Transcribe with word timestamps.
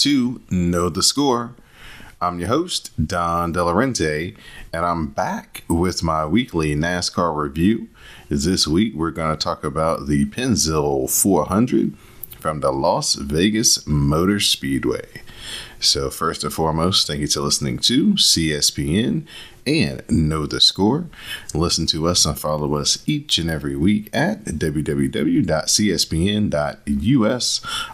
To 0.00 0.40
Know 0.48 0.88
the 0.88 1.02
Score. 1.02 1.54
I'm 2.22 2.38
your 2.38 2.48
host, 2.48 2.90
Don 3.06 3.52
Delarente, 3.52 4.34
and 4.72 4.86
I'm 4.86 5.08
back 5.08 5.62
with 5.68 6.02
my 6.02 6.24
weekly 6.24 6.74
NASCAR 6.74 7.36
review. 7.36 7.88
This 8.30 8.66
week, 8.66 8.94
we're 8.94 9.10
going 9.10 9.36
to 9.36 9.42
talk 9.42 9.62
about 9.62 10.06
the 10.06 10.24
Pennzoil 10.24 11.10
400 11.10 11.94
from 12.38 12.60
the 12.60 12.72
Las 12.72 13.14
Vegas 13.16 13.86
Motor 13.86 14.40
Speedway. 14.40 15.20
So, 15.80 16.08
first 16.08 16.44
and 16.44 16.52
foremost, 16.52 17.06
thank 17.06 17.20
you 17.20 17.26
to 17.26 17.42
listening 17.42 17.78
to 17.80 18.14
CSPN 18.14 19.26
and 19.66 20.02
Know 20.08 20.46
the 20.46 20.60
Score. 20.60 21.06
Listen 21.54 21.86
to 21.86 22.06
us 22.06 22.24
and 22.24 22.38
follow 22.38 22.74
us 22.76 23.02
each 23.06 23.38
and 23.38 23.50
every 23.50 23.76
week 23.76 24.08
at 24.12 24.44
www.cspn.us. 24.44 25.20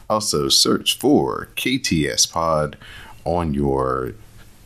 Also, 0.08 0.48
search 0.48 0.98
for 0.98 1.48
KTS 1.56 2.30
Pod 2.32 2.76
on 3.24 3.54
your 3.54 4.14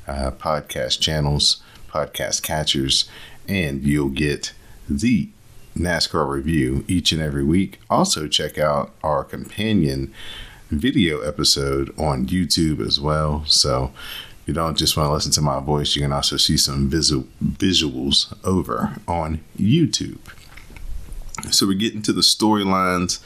uh, 0.06 0.30
podcast 0.32 1.00
channels, 1.00 1.62
podcast 1.88 2.42
catchers, 2.42 3.08
and 3.48 3.82
you'll 3.82 4.08
get 4.10 4.52
the 4.88 5.28
NASCAR 5.76 6.28
review 6.28 6.84
each 6.88 7.12
and 7.12 7.22
every 7.22 7.44
week. 7.44 7.80
Also, 7.88 8.26
check 8.28 8.58
out 8.58 8.92
our 9.02 9.24
companion 9.24 10.12
video 10.70 11.20
episode 11.20 11.92
on 11.98 12.26
YouTube 12.26 12.84
as 12.84 13.00
well. 13.00 13.44
So 13.46 13.92
you 14.50 14.54
don't 14.54 14.76
just 14.76 14.96
want 14.96 15.06
to 15.06 15.12
listen 15.12 15.30
to 15.30 15.40
my 15.40 15.60
voice, 15.60 15.94
you 15.94 16.02
can 16.02 16.12
also 16.12 16.36
see 16.36 16.56
some 16.56 16.90
visual 16.90 17.24
visuals 17.40 18.36
over 18.44 18.96
on 19.06 19.38
YouTube. 19.56 20.18
So 21.52 21.68
we're 21.68 21.78
getting 21.78 22.02
to 22.02 22.12
the 22.12 22.20
storylines 22.20 23.20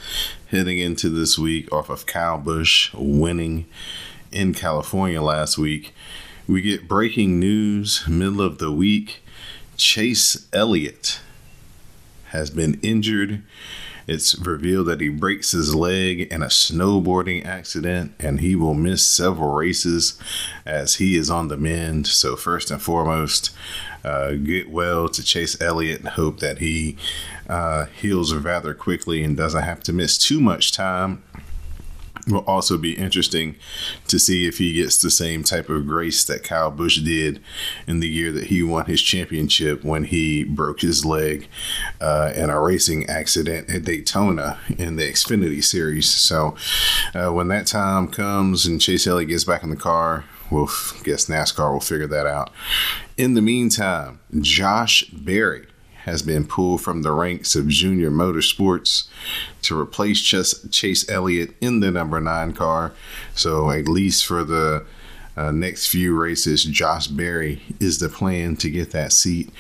heading 0.49 0.79
into 0.79 1.09
this 1.09 1.39
week 1.39 1.73
off 1.73 1.89
of 1.89 2.05
Kyle 2.05 2.37
Busch 2.37 2.93
winning 2.93 3.65
in 4.33 4.53
California 4.53 5.23
last 5.23 5.57
week. 5.57 5.95
We 6.47 6.61
get 6.61 6.89
breaking 6.89 7.41
news 7.41 8.07
middle 8.07 8.43
of 8.43 8.59
the 8.59 8.71
week. 8.71 9.23
Chase 9.79 10.47
Elliott 10.53 11.21
has 12.27 12.51
been 12.51 12.79
injured 12.83 13.43
it's 14.07 14.39
revealed 14.39 14.87
that 14.87 15.01
he 15.01 15.09
breaks 15.09 15.53
his 15.53 15.75
leg 15.75 16.33
in 16.33 16.43
a 16.43 16.47
snowboarding 16.47 17.45
accident 17.45 18.15
and 18.19 18.41
he 18.41 18.55
will 18.55 18.75
miss 18.75 19.07
several 19.07 19.55
races 19.55 20.19
as 20.67 20.97
he 20.97 21.17
is 21.17 21.31
on 21.31 21.49
the 21.49 21.57
mend. 21.57 22.07
So, 22.07 22.37
first 22.37 22.71
and 22.71 22.81
foremost, 22.81 23.55
uh, 24.05 24.33
get 24.33 24.71
well 24.71 25.09
to 25.09 25.23
Chase 25.23 25.61
Elliott 25.61 26.01
and 26.01 26.11
hope 26.11 26.41
that 26.41 26.59
he 26.59 26.97
uh, 27.49 27.87
heals 27.87 28.35
rather 28.35 28.75
quickly 28.75 29.23
and 29.23 29.37
doesn't 29.37 29.63
have 29.63 29.83
to 29.85 29.93
miss 29.93 30.19
too 30.19 30.41
much 30.41 30.73
time 30.73 31.23
will 32.27 32.45
also 32.47 32.79
be 32.79 32.95
interesting 32.95 33.57
to 34.09 34.19
see 34.19 34.47
if 34.47 34.59
he 34.59 34.73
gets 34.73 34.99
the 34.99 35.11
same 35.11 35.43
type 35.43 35.69
of 35.69 35.87
grace 35.87 36.25
that 36.25 36.43
Kyle 36.43 36.71
Busch 36.71 36.99
did 36.99 37.41
in 37.87 38.01
the 38.01 38.09
year 38.09 38.33
that 38.33 38.47
he 38.47 38.63
won 38.63 38.87
his 38.87 39.03
championship 39.03 39.85
when 39.85 40.05
he 40.05 40.45
broke 40.45 40.81
his 40.81 41.05
leg 41.05 41.49
uh, 42.01 42.33
in 42.35 42.51
a 42.51 42.61
racing 42.61 43.07
accident 43.07 43.69
at 43.71 43.85
Daytona 43.85 44.59
in 44.79 44.97
the 44.97 45.03
Xfinity 45.11 45.63
Series. 45.63 46.09
So 46.09 46.57
uh, 47.15 47.31
when 47.31 47.49
that 47.49 47.67
time 47.67 48.09
comes 48.09 48.67
and 48.67 48.81
Chase 48.81 49.07
Elliott 49.07 49.29
gets 49.29 49.45
back 49.45 49.63
in 49.63 49.71
the 49.71 49.77
car, 49.77 50.25
we'll 50.51 50.71
guess 51.03 51.27
NASCAR 51.27 51.73
will 51.73 51.81
figure 51.81 52.07
that 52.07 52.27
out. 52.27 52.51
In 53.17 53.35
the 53.35 53.43
meantime, 53.43 54.21
Josh 54.41 55.05
Berry 55.05 55.67
has 56.05 56.23
been 56.23 56.47
pulled 56.47 56.83
from 56.83 57.03
the 57.03 57.13
ranks 57.13 57.57
of 57.57 57.69
Junior 57.69 58.11
Motorsports 58.11 59.09
to 59.63 59.79
replace 59.79 60.21
Chase, 60.21 60.67
Chase 60.71 61.09
Elliott 61.09 61.55
in 61.61 61.81
the 61.81 61.91
number 61.91 62.21
nine 62.21 62.53
car. 62.53 62.93
So, 63.35 63.71
at 63.71 63.89
least 63.89 64.27
for 64.27 64.45
the 64.45 64.85
uh, 65.37 65.51
next 65.51 65.89
few 65.89 66.19
races, 66.19 66.65
Josh 66.65 67.07
Berry 67.07 67.63
is 67.81 67.99
the 67.99 68.09
plan 68.09 68.57
to 68.57 68.71
get 68.71 68.93
that 68.93 69.13
seat. 69.13 69.51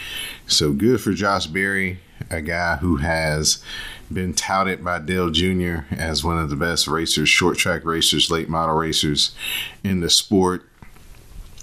So, 0.47 0.73
good 0.73 1.01
for 1.01 1.13
Josh 1.13 1.47
Berry, 1.47 2.01
a 2.31 2.43
guy 2.43 2.77
who 2.77 2.97
has 2.97 3.63
been 4.13 4.35
touted 4.35 4.85
by 4.85 4.99
Dale 4.99 5.31
Jr. 5.31 5.79
as 5.91 6.23
one 6.23 6.39
of 6.39 6.51
the 6.51 6.57
best 6.57 6.87
racers, 6.87 7.29
short 7.29 7.57
track 7.57 7.85
racers, 7.85 8.31
late 8.31 8.49
model 8.49 8.77
racers 8.77 9.35
in 9.83 10.01
the 10.01 10.11
sport 10.11 10.69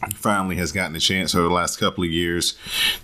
finally 0.09 0.55
has 0.55 0.71
gotten 0.71 0.95
a 0.95 0.99
chance 0.99 1.35
over 1.35 1.47
the 1.47 1.53
last 1.53 1.77
couple 1.77 2.03
of 2.03 2.09
years 2.09 2.57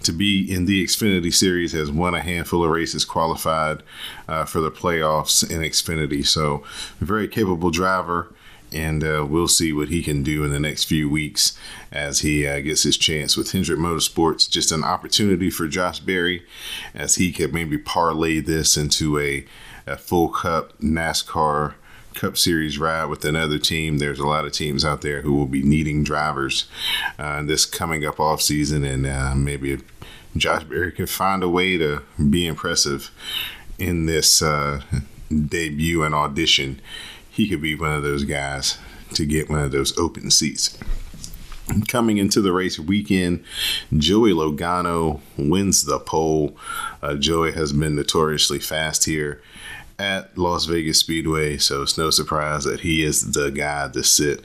to 0.04 0.12
be 0.12 0.52
in 0.52 0.66
the 0.66 0.84
Xfinity 0.84 1.34
Series, 1.34 1.72
has 1.74 1.92
won 1.92 2.16
a 2.16 2.22
handful 2.22 2.64
of 2.64 2.72
races, 2.72 3.06
qualified 3.06 3.84
uh, 4.28 4.46
for 4.46 4.60
the 4.60 4.72
playoffs 4.72 5.50
in 5.50 5.62
Xfinity. 5.62 6.26
So, 6.26 6.64
a 7.00 7.06
very 7.06 7.28
capable 7.28 7.70
driver. 7.70 8.34
And 8.74 9.02
uh, 9.02 9.26
we'll 9.26 9.48
see 9.48 9.72
what 9.72 9.88
he 9.88 10.04
can 10.04 10.24
do 10.24 10.44
in 10.44 10.52
the 10.52 10.60
next 10.60 10.86
few 10.86 11.10
weeks 11.10 11.58
as 11.90 12.20
he 12.20 12.46
uh, 12.46 12.60
gets 12.60 12.84
his 12.84 12.98
chance 12.98 13.38
with 13.38 13.50
Hendrick 13.50 13.80
Motorsports. 13.80 14.50
Just 14.50 14.74
an 14.74 14.84
opportunity 14.84 15.50
for 15.50 15.70
Josh 15.70 16.02
Berry 16.02 16.46
as 16.94 17.16
he 17.16 17.32
could 17.32 17.54
maybe 17.54 17.78
parlay 17.78 18.42
this 18.42 18.76
into 18.76 19.20
a, 19.20 19.46
a 19.86 19.96
full 19.96 20.28
cup 20.28 20.78
NASCAR 20.80 21.76
Cup 22.18 22.38
Series 22.38 22.78
ride 22.78 23.06
with 23.06 23.24
another 23.24 23.60
team. 23.60 24.00
There's 24.00 24.20
a 24.20 24.28
lot 24.28 24.46
of 24.46 24.52
teams 24.52 24.84
out 24.84 25.02
there 25.02 25.22
who 25.22 25.34
will 25.36 25.46
be 25.46 25.62
needing 25.62 26.04
drivers 26.04 26.68
uh, 27.18 27.44
this 27.44 27.66
coming 27.66 28.06
up 28.06 28.20
off 28.20 28.42
season, 28.42 28.84
and 28.84 29.06
uh, 29.06 29.36
maybe 29.36 29.80
Josh 30.36 30.64
Berry 30.64 30.92
can 30.92 31.08
find 31.08 31.44
a 31.44 31.50
way 31.50 31.78
to 31.78 32.02
be 32.30 32.48
impressive 32.48 33.12
in 33.78 34.08
this 34.08 34.42
uh, 34.42 34.82
debut 35.30 36.04
and 36.04 36.16
audition, 36.16 36.82
he 37.30 37.48
could 37.48 37.62
be 37.62 37.76
one 37.76 37.94
of 37.94 38.04
those 38.04 38.24
guys 38.24 38.78
to 39.14 39.26
get 39.26 39.50
one 39.50 39.60
of 39.60 39.72
those 39.72 39.98
open 39.98 40.32
seats. 40.32 40.78
Coming 41.88 42.18
into 42.18 42.42
the 42.42 42.54
race 42.54 42.80
weekend, 42.80 43.44
Joey 43.96 44.32
Logano 44.32 45.20
wins 45.38 45.84
the 45.84 46.00
pole. 46.00 46.58
Uh, 47.02 47.16
Joey 47.16 47.52
has 47.52 47.74
been 47.74 47.96
notoriously 47.96 48.60
fast 48.60 49.06
here 49.06 49.42
at 50.00 50.38
Las 50.38 50.66
Vegas 50.66 51.00
Speedway, 51.00 51.58
so 51.58 51.82
it's 51.82 51.98
no 51.98 52.10
surprise 52.10 52.64
that 52.66 52.82
he 52.82 53.04
is 53.04 53.32
the 53.32 53.50
guy 53.50 53.90
to 53.90 54.04
sit 54.04 54.42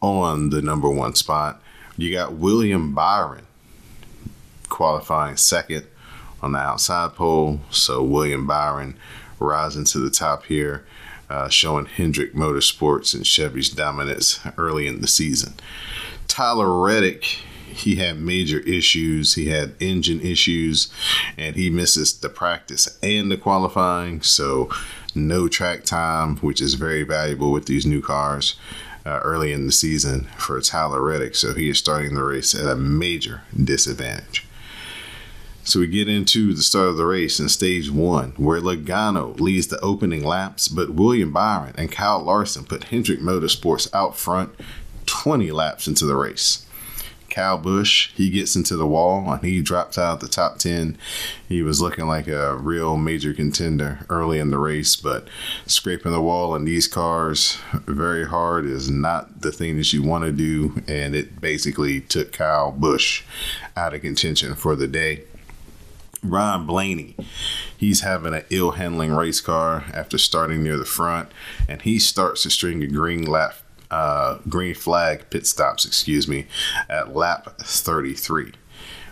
on 0.00 0.50
the 0.50 0.62
number 0.62 0.90
one 0.90 1.14
spot. 1.14 1.62
You 1.96 2.12
got 2.12 2.32
William 2.32 2.94
Byron 2.94 3.46
qualifying 4.68 5.36
second 5.36 5.86
on 6.42 6.52
the 6.52 6.58
outside 6.58 7.14
pole, 7.14 7.60
so 7.70 8.02
William 8.02 8.46
Byron 8.46 8.94
rising 9.38 9.84
to 9.84 9.98
the 9.98 10.10
top 10.10 10.44
here, 10.46 10.84
uh, 11.28 11.48
showing 11.48 11.86
Hendrick 11.86 12.34
Motorsports 12.34 13.14
and 13.14 13.26
Chevy's 13.26 13.70
dominance 13.70 14.40
early 14.56 14.86
in 14.86 15.00
the 15.00 15.08
season. 15.08 15.54
Tyler 16.28 16.80
Reddick 16.80 17.40
he 17.80 17.96
had 17.96 18.18
major 18.18 18.60
issues. 18.60 19.34
He 19.34 19.48
had 19.48 19.74
engine 19.80 20.20
issues, 20.20 20.92
and 21.36 21.56
he 21.56 21.70
misses 21.70 22.18
the 22.18 22.28
practice 22.28 22.98
and 23.02 23.30
the 23.30 23.36
qualifying. 23.36 24.22
So, 24.22 24.70
no 25.14 25.48
track 25.48 25.84
time, 25.84 26.36
which 26.36 26.60
is 26.60 26.74
very 26.74 27.02
valuable 27.02 27.52
with 27.52 27.66
these 27.66 27.84
new 27.84 28.00
cars 28.00 28.56
uh, 29.04 29.20
early 29.22 29.52
in 29.52 29.66
the 29.66 29.72
season 29.72 30.24
for 30.36 30.60
Tyler 30.60 31.02
Reddick. 31.02 31.34
So, 31.34 31.54
he 31.54 31.68
is 31.68 31.78
starting 31.78 32.14
the 32.14 32.24
race 32.24 32.54
at 32.54 32.66
a 32.66 32.76
major 32.76 33.42
disadvantage. 33.56 34.46
So 35.62 35.78
we 35.78 35.86
get 35.86 36.08
into 36.08 36.52
the 36.54 36.62
start 36.62 36.88
of 36.88 36.96
the 36.96 37.04
race 37.04 37.38
in 37.38 37.48
stage 37.48 37.90
one, 37.90 38.32
where 38.36 38.60
Logano 38.60 39.38
leads 39.38 39.68
the 39.68 39.78
opening 39.80 40.24
laps, 40.24 40.66
but 40.66 40.90
William 40.90 41.32
Byron 41.32 41.74
and 41.76 41.92
Kyle 41.92 42.20
Larson 42.20 42.64
put 42.64 42.84
Hendrick 42.84 43.20
Motorsports 43.20 43.88
out 43.94 44.16
front 44.16 44.52
20 45.06 45.50
laps 45.52 45.86
into 45.86 46.06
the 46.06 46.16
race. 46.16 46.66
Kyle 47.30 47.58
Busch, 47.58 48.10
he 48.14 48.30
gets 48.30 48.56
into 48.56 48.76
the 48.76 48.86
wall 48.86 49.32
and 49.32 49.42
he 49.42 49.62
drops 49.62 49.96
out 49.96 50.20
the 50.20 50.28
top 50.28 50.58
10. 50.58 50.98
He 51.48 51.62
was 51.62 51.80
looking 51.80 52.06
like 52.06 52.28
a 52.28 52.56
real 52.56 52.96
major 52.96 53.32
contender 53.32 54.00
early 54.10 54.38
in 54.38 54.50
the 54.50 54.58
race, 54.58 54.96
but 54.96 55.28
scraping 55.66 56.12
the 56.12 56.20
wall 56.20 56.54
in 56.54 56.64
these 56.64 56.86
cars 56.86 57.58
very 57.86 58.26
hard 58.26 58.66
is 58.66 58.90
not 58.90 59.40
the 59.40 59.52
thing 59.52 59.76
that 59.78 59.92
you 59.92 60.02
want 60.02 60.24
to 60.24 60.32
do. 60.32 60.82
And 60.86 61.14
it 61.14 61.40
basically 61.40 62.00
took 62.00 62.32
Kyle 62.32 62.72
Busch 62.72 63.22
out 63.76 63.94
of 63.94 64.02
contention 64.02 64.54
for 64.54 64.76
the 64.76 64.88
day. 64.88 65.24
Ryan 66.22 66.66
Blaney, 66.66 67.16
he's 67.76 68.02
having 68.02 68.34
an 68.34 68.44
ill 68.50 68.72
handling 68.72 69.12
race 69.12 69.40
car 69.40 69.84
after 69.94 70.18
starting 70.18 70.62
near 70.62 70.76
the 70.76 70.84
front, 70.84 71.30
and 71.66 71.80
he 71.80 71.98
starts 71.98 72.42
to 72.42 72.50
string 72.50 72.82
a 72.82 72.86
green 72.86 73.24
lap 73.24 73.54
uh, 73.90 74.38
green 74.48 74.74
flag 74.74 75.30
pit 75.30 75.46
stops, 75.46 75.84
excuse 75.84 76.28
me, 76.28 76.46
at 76.88 77.14
lap 77.14 77.58
33. 77.60 78.52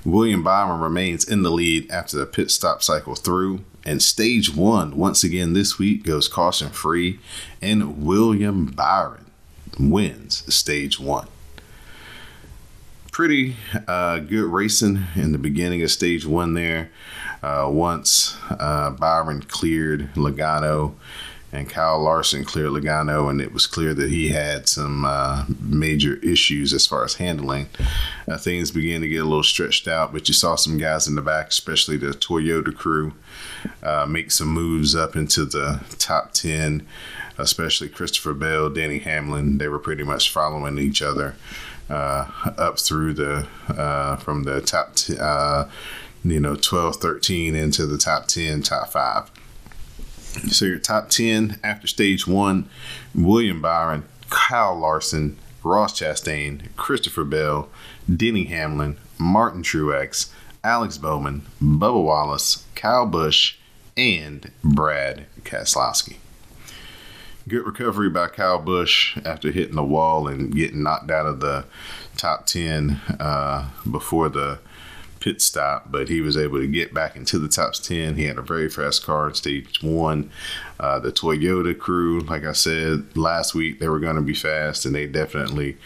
William 0.05 0.43
Byron 0.43 0.81
remains 0.81 1.29
in 1.29 1.43
the 1.43 1.51
lead 1.51 1.91
after 1.91 2.17
the 2.17 2.27
pit 2.27 2.51
stop 2.51 2.83
cycle 2.83 3.15
through, 3.15 3.65
and 3.85 4.03
stage 4.03 4.55
one, 4.55 4.97
once 4.97 5.25
again 5.25 5.53
this 5.53 5.79
week, 5.79 6.05
goes 6.05 6.29
caution 6.29 6.71
free, 6.71 7.19
and 7.61 8.05
William 8.05 8.67
Byron 8.67 9.27
wins 9.79 10.53
stage 10.53 10.99
one. 10.99 11.29
Pretty 13.13 13.57
uh, 13.89 14.21
good 14.21 14.45
racing 14.45 15.05
in 15.17 15.33
the 15.33 15.39
beginning 15.39 15.83
of 15.83 15.91
stage 15.91 16.25
one 16.25 16.55
there. 16.55 16.91
Uh, 17.43 17.69
once 17.71 18.37
uh, 18.51 18.91
Byron 18.91 19.43
cleared 19.43 20.13
Logano 20.15 20.95
and 21.51 21.69
Kyle 21.69 21.99
Larson 21.99 22.45
cleared 22.45 22.73
Logano, 22.73 23.31
and 23.31 23.41
it 23.41 23.53
was 23.53 23.67
clear 23.67 23.95
that 23.95 24.11
he 24.11 24.29
had 24.29 24.69
some 24.69 25.05
uh, 25.05 25.47
major 25.61 26.17
issues 26.17 26.73
as 26.75 26.87
far 26.87 27.05
as 27.05 27.15
handling. 27.15 27.69
Uh, 28.27 28.37
things 28.37 28.71
began 28.71 29.01
to 29.01 29.09
get 29.09 29.23
a 29.23 29.25
little 29.25 29.43
stretched 29.43 29.89
out, 29.89 30.13
but 30.13 30.29
you 30.29 30.35
saw 30.35 30.57
some 30.57 30.77
guys 30.77 31.09
in 31.09 31.15
the 31.15 31.23
back, 31.23 31.49
especially 31.49 31.97
the 31.97 32.09
Toyota 32.09 32.75
crew, 32.77 33.15
uh, 33.83 34.05
make 34.07 34.31
some 34.31 34.49
moves 34.49 34.95
up 34.95 35.17
into 35.17 35.47
the 35.47 35.81
top 35.99 36.33
10, 36.33 36.87
especially 37.39 37.89
Christopher 37.89 38.35
Bell, 38.35 38.69
Denny 38.69 38.99
Hamlin. 38.99 39.57
They 39.57 39.69
were 39.69 39.79
pretty 39.79 40.05
much 40.05 40.31
following 40.31 40.79
each 40.79 41.01
other 41.01 41.35
uh, 41.89 42.31
up 42.59 42.79
through 42.79 43.15
the 43.15 43.47
uh, 43.69 44.17
from 44.17 44.45
the 44.45 44.61
top, 44.61 44.97
t- 44.97 45.17
uh, 45.19 45.65
you 46.25 46.41
know, 46.41 46.57
12, 46.57 46.97
13 46.97 47.55
into 47.55 47.87
the 47.87 47.97
top 47.97 48.27
10, 48.27 48.63
top 48.63 48.89
five. 48.89 49.31
So 50.51 50.65
your 50.65 50.79
top 50.79 51.11
10 51.11 51.59
after 51.65 51.87
stage 51.87 52.27
one 52.27 52.69
William 53.15 53.61
Byron, 53.61 54.05
Kyle 54.31 54.79
Larson, 54.79 55.37
Ross 55.63 55.99
Chastain, 55.99 56.75
Christopher 56.77 57.25
Bell, 57.25 57.69
Denny 58.15 58.45
Hamlin, 58.45 58.97
Martin 59.19 59.63
Truex, 59.63 60.31
Alex 60.63 60.99
Bowman, 60.99 61.43
Bubba 61.63 62.03
Wallace, 62.03 62.65
Kyle 62.75 63.07
Busch, 63.07 63.57
and 63.97 64.51
Brad 64.63 65.27
Keselowski. 65.43 66.17
Good 67.49 67.65
recovery 67.65 68.11
by 68.11 68.29
Kyle 68.29 68.59
Busch 68.59 69.17
after 69.25 69.51
hitting 69.51 69.77
the 69.77 69.85
wall 69.85 70.29
and 70.29 70.55
getting 70.55 70.83
knocked 70.83 71.11
out 71.11 71.27
of 71.27 71.41
the 71.41 71.65
top 72.17 72.47
10 72.47 73.01
uh, 73.19 73.71
before 73.91 74.29
the 74.29 74.59
pit 75.21 75.41
stop, 75.41 75.91
but 75.91 76.09
he 76.09 76.21
was 76.21 76.37
able 76.37 76.59
to 76.59 76.67
get 76.67 76.95
back 76.95 77.17
into 77.17 77.39
the 77.39 77.49
top 77.49 77.75
10. 77.75 78.17
He 78.17 78.25
had 78.25 78.39
a 78.39 78.43
very 78.43 78.69
fast 78.69 79.05
car 79.05 79.29
in 79.29 79.35
stage 79.35 79.83
one. 79.83 80.31
Uh, 80.81 80.99
the 80.99 81.11
Toyota 81.11 81.77
crew, 81.77 82.21
like 82.21 82.45
I 82.45 82.53
said 82.53 83.17
last 83.17 83.55
week, 83.55 83.81
they 83.81 83.89
were 83.89 84.01
going 84.01 84.17
to 84.17 84.23
be 84.23 84.35
fast, 84.35 84.87
and 84.87 84.95
they 84.95 85.07
definitely 85.07 85.77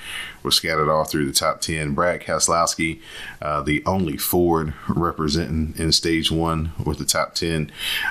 were 0.42 0.50
scattered 0.50 0.90
all 0.90 1.04
through 1.04 1.26
the 1.26 1.32
top 1.32 1.60
10. 1.60 1.94
Brad 1.94 2.20
Keselowski, 2.20 3.00
uh, 3.40 3.62
the 3.62 3.82
only 3.86 4.16
Ford 4.16 4.74
representing 4.88 5.74
in 5.78 5.92
stage 5.92 6.30
one 6.30 6.72
with 6.84 6.98
the 6.98 7.04
top 7.04 7.34
10, 7.34 7.70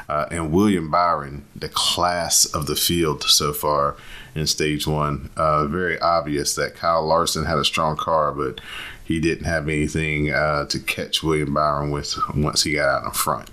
uh, 0.09 0.25
and 0.31 0.51
William 0.51 0.89
Byron, 0.89 1.45
the 1.55 1.69
class 1.69 2.45
of 2.45 2.65
the 2.65 2.75
field 2.75 3.23
so 3.23 3.53
far 3.53 3.95
in 4.33 4.47
stage 4.47 4.87
one. 4.87 5.29
Uh, 5.35 5.65
very 5.65 5.99
obvious 5.99 6.55
that 6.55 6.75
Kyle 6.75 7.05
Larson 7.05 7.45
had 7.45 7.57
a 7.57 7.65
strong 7.65 7.95
car, 7.95 8.31
but 8.31 8.61
he 9.03 9.19
didn't 9.19 9.45
have 9.45 9.67
anything 9.67 10.31
uh, 10.31 10.65
to 10.65 10.79
catch 10.79 11.21
William 11.21 11.53
Byron 11.53 11.91
with 11.91 12.17
once 12.35 12.63
he 12.63 12.73
got 12.73 12.87
out 12.87 13.05
in 13.05 13.11
front. 13.11 13.49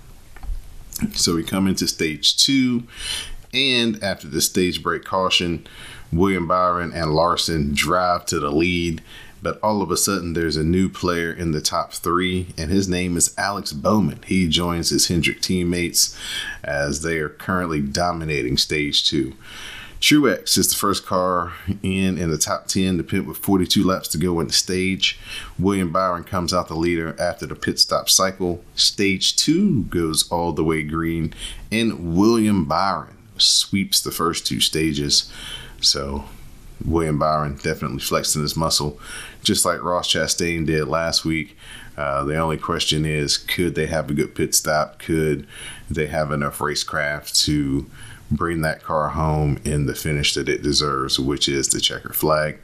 So 1.13 1.35
we 1.35 1.43
come 1.43 1.67
into 1.67 1.87
stage 1.87 2.37
two, 2.37 2.83
and 3.53 4.01
after 4.03 4.27
the 4.27 4.41
stage 4.41 4.83
break 4.83 5.03
caution, 5.05 5.65
William 6.11 6.47
Byron 6.47 6.91
and 6.93 7.13
Larson 7.13 7.73
drive 7.73 8.25
to 8.27 8.39
the 8.39 8.51
lead. 8.51 9.01
But 9.41 9.57
all 9.63 9.81
of 9.81 9.89
a 9.89 9.95
sudden, 9.95 10.33
there's 10.33 10.57
a 10.57 10.63
new 10.65 10.89
player 10.89 11.31
in 11.31 11.51
the 11.51 11.61
top 11.61 11.93
three, 11.93 12.47
and 12.57 12.69
his 12.69 12.89
name 12.89 13.15
is 13.15 13.33
Alex 13.37 13.71
Bowman. 13.71 14.19
He 14.25 14.49
joins 14.49 14.89
his 14.89 15.07
Hendrick 15.07 15.39
teammates 15.41 16.17
as 16.61 17.03
they 17.03 17.19
are 17.19 17.29
currently 17.29 17.79
dominating 17.79 18.57
stage 18.57 19.09
two. 19.09 19.35
Truex 20.01 20.57
is 20.57 20.69
the 20.69 20.75
first 20.75 21.05
car 21.05 21.53
in 21.83 22.17
in 22.17 22.31
the 22.31 22.37
top 22.37 22.67
10 22.67 22.97
to 22.97 23.03
pit 23.03 23.25
with 23.25 23.37
42 23.37 23.83
laps 23.83 24.07
to 24.09 24.17
go 24.17 24.39
in 24.39 24.47
the 24.47 24.53
stage. 24.53 25.19
William 25.57 25.91
Byron 25.91 26.23
comes 26.23 26.53
out 26.53 26.69
the 26.69 26.75
leader 26.75 27.15
after 27.19 27.45
the 27.45 27.55
pit 27.55 27.79
stop 27.79 28.09
cycle. 28.09 28.63
Stage 28.75 29.35
2 29.35 29.83
goes 29.85 30.29
all 30.31 30.53
the 30.53 30.63
way 30.63 30.83
green, 30.83 31.33
and 31.69 32.15
William 32.15 32.63
Byron 32.63 33.17
sweeps 33.37 33.99
the 33.99 34.11
first 34.11 34.47
two 34.47 34.61
stages. 34.61 35.31
So, 35.81 36.25
William 36.83 37.19
Byron 37.19 37.59
definitely 37.61 37.99
flexing 37.99 38.41
his 38.41 38.55
muscle, 38.55 38.99
just 39.43 39.65
like 39.65 39.83
Ross 39.83 40.07
Chastain 40.07 40.65
did 40.65 40.87
last 40.87 41.25
week. 41.25 41.57
Uh, 41.97 42.23
the 42.23 42.37
only 42.37 42.57
question 42.57 43.05
is 43.05 43.37
could 43.37 43.75
they 43.75 43.87
have 43.87 44.09
a 44.09 44.13
good 44.13 44.33
pit 44.33 44.55
stop? 44.55 44.99
Could 44.99 45.45
they 45.89 46.07
have 46.07 46.31
enough 46.31 46.59
racecraft 46.59 47.43
to 47.43 47.89
bring 48.31 48.61
that 48.61 48.83
car 48.83 49.09
home 49.09 49.59
in 49.65 49.85
the 49.85 49.95
finish 49.95 50.33
that 50.33 50.49
it 50.49 50.63
deserves, 50.63 51.19
which 51.19 51.47
is 51.47 51.69
the 51.69 51.79
checkered 51.79 52.15
flag. 52.15 52.59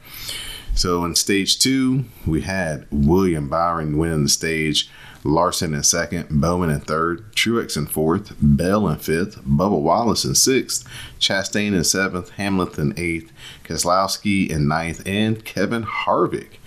So 0.76 1.06
in 1.06 1.16
stage 1.16 1.60
two, 1.60 2.06
we 2.26 2.42
had 2.42 2.86
William 2.92 3.48
Byron 3.48 3.98
winning 3.98 4.24
the 4.24 4.30
stage, 4.30 4.90
Larson 5.24 5.74
in 5.74 5.84
second, 5.84 6.28
Bowman 6.30 6.70
in 6.70 6.82
third, 6.82 7.34
Truex 7.34 7.78
in 7.78 7.88
fourth, 7.88 8.36
Bell 8.40 8.88
in 8.88 8.98
fifth, 8.98 9.42
Bubba 9.44 9.82
Wallace 9.82 10.26
in 10.26 10.36
sixth, 10.36 10.88
Chastain 11.20 11.74
in 11.74 11.84
seventh, 11.84 12.30
Hamilton 12.32 12.92
in 12.92 13.00
eighth, 13.00 13.32
Keselowski 13.64 14.50
in 14.50 14.68
ninth, 14.68 15.02
and 15.06 15.44
Kevin 15.44 15.84
Harvick 15.84 16.60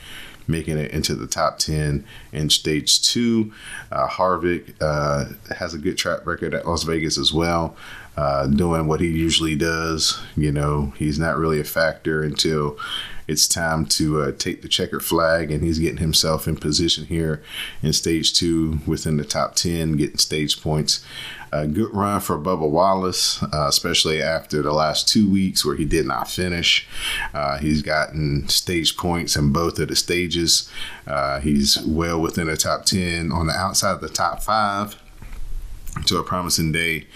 making 0.48 0.78
it 0.78 0.90
into 0.90 1.14
the 1.14 1.26
top 1.26 1.58
10 1.58 2.04
in 2.32 2.50
stage 2.50 3.02
two. 3.02 3.52
Uh, 3.92 4.08
Harvick 4.08 4.74
uh, 4.80 5.26
has 5.54 5.74
a 5.74 5.78
good 5.78 5.96
track 5.98 6.26
record 6.26 6.54
at 6.54 6.66
Las 6.66 6.82
Vegas 6.82 7.18
as 7.18 7.32
well 7.32 7.76
uh, 8.18 8.48
doing 8.48 8.88
what 8.88 9.00
he 9.00 9.06
usually 9.06 9.54
does. 9.54 10.20
You 10.36 10.50
know, 10.50 10.92
he's 10.96 11.20
not 11.20 11.36
really 11.36 11.60
a 11.60 11.64
factor 11.64 12.22
until 12.22 12.76
it's 13.28 13.46
time 13.46 13.84
to 13.86 14.22
uh, 14.22 14.32
take 14.32 14.62
the 14.62 14.68
checkered 14.68 15.04
flag, 15.04 15.50
and 15.50 15.62
he's 15.62 15.78
getting 15.78 15.98
himself 15.98 16.48
in 16.48 16.56
position 16.56 17.04
here 17.04 17.42
in 17.82 17.92
stage 17.92 18.32
two 18.32 18.78
within 18.86 19.18
the 19.18 19.24
top 19.24 19.54
10, 19.54 19.96
getting 19.96 20.16
stage 20.16 20.60
points. 20.62 21.04
A 21.52 21.66
good 21.66 21.94
run 21.94 22.20
for 22.20 22.38
Bubba 22.38 22.68
Wallace, 22.68 23.42
uh, 23.42 23.66
especially 23.68 24.20
after 24.22 24.60
the 24.62 24.72
last 24.72 25.08
two 25.08 25.30
weeks 25.30 25.64
where 25.64 25.76
he 25.76 25.84
did 25.84 26.06
not 26.06 26.28
finish. 26.28 26.86
Uh, 27.32 27.58
he's 27.58 27.80
gotten 27.82 28.48
stage 28.48 28.96
points 28.96 29.36
in 29.36 29.52
both 29.52 29.78
of 29.78 29.88
the 29.88 29.96
stages. 29.96 30.70
Uh, 31.06 31.40
he's 31.40 31.78
well 31.86 32.20
within 32.20 32.48
the 32.48 32.56
top 32.56 32.84
10 32.84 33.32
on 33.32 33.46
the 33.46 33.54
outside 33.54 33.92
of 33.92 34.00
the 34.00 34.08
top 34.08 34.42
five 34.42 34.96
to 36.06 36.18
a 36.18 36.22
promising 36.22 36.72
day 36.72 37.06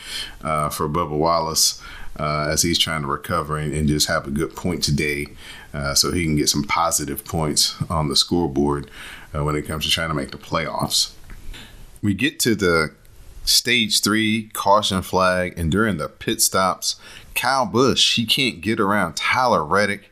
uh, 0.43 0.69
for 0.69 0.89
Bubba 0.89 1.17
Wallace 1.17 1.83
uh, 2.19 2.49
as 2.51 2.63
he's 2.63 2.79
trying 2.79 3.03
to 3.03 3.09
recover 3.09 3.57
and, 3.57 3.73
and, 3.73 3.89
just 3.89 4.09
have 4.09 4.27
a 4.27 4.31
good 4.31 4.55
point 4.55 4.83
today 4.83 5.27
uh, 5.73 5.95
so 5.95 6.13
he 6.13 6.25
can 6.25 6.37
get 6.37 6.49
some 6.49 6.63
positive 6.63 7.25
points 7.25 7.75
on 7.89 8.09
the 8.09 8.17
scoreboard 8.17 8.91
uh, 9.35 9.43
when 9.43 9.57
it 9.57 9.63
comes 9.63 9.85
to 9.85 9.91
trying 9.91 10.09
to 10.09 10.15
make 10.15 10.31
the 10.31 10.37
playoffs. 10.37 11.13
We 12.03 12.15
get 12.15 12.39
to 12.41 12.55
the 12.55 12.95
stage 13.45 14.03
three 14.03 14.51
caution 14.53 15.03
flag, 15.03 15.59
and 15.59 15.71
during 15.71 15.97
the 15.97 16.09
pit 16.09 16.41
stops, 16.41 16.97
Kyle 17.35 17.67
Busch, 17.67 18.17
he 18.17 18.27
can't 18.27 18.61
get 18.61 18.79
around 18.79 19.17
Tyler 19.17 19.65
Reddick 19.65 20.11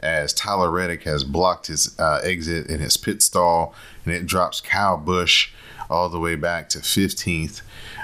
as 0.00 0.32
Tyler 0.32 0.70
Reddick 0.70 1.04
has 1.04 1.24
blocked 1.24 1.66
his 1.66 1.98
uh, 1.98 2.20
exit 2.22 2.66
in 2.66 2.80
his 2.80 2.96
pit 2.96 3.22
stall, 3.22 3.74
and 4.04 4.14
it 4.14 4.26
drops 4.26 4.60
Kyle 4.60 4.96
Busch 4.96 5.50
all 5.90 6.08
the 6.08 6.18
way 6.18 6.34
back 6.34 6.68
to 6.70 6.78
15th. 6.78 7.62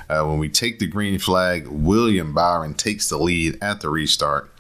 Uh, 0.09 0.25
when 0.25 0.39
we 0.39 0.49
take 0.49 0.79
the 0.79 0.87
green 0.87 1.19
flag, 1.19 1.67
William 1.67 2.33
Byron 2.33 2.75
takes 2.75 3.09
the 3.09 3.19
lead 3.19 3.59
at 3.63 3.81
the 3.81 3.89
restart. 3.89 4.51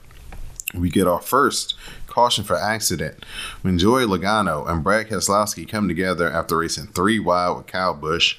We 0.74 0.90
get 0.90 1.06
our 1.06 1.20
first 1.20 1.74
caution 2.06 2.44
for 2.44 2.56
accident 2.56 3.24
when 3.62 3.78
Joey 3.78 4.04
Logano 4.04 4.68
and 4.68 4.82
Brad 4.82 5.08
Keselowski 5.08 5.68
come 5.68 5.88
together 5.88 6.30
after 6.30 6.58
racing 6.58 6.86
three 6.88 7.18
wide 7.18 7.56
with 7.56 7.66
Kyle 7.66 7.94
Busch. 7.94 8.38